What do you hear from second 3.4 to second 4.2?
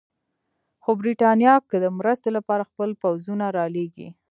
رالېږي.